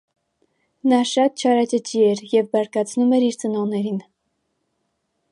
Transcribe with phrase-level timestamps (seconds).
[0.93, 4.01] Նա շատ չարաճճի էր և բարկացնում էր իր ծնողներին։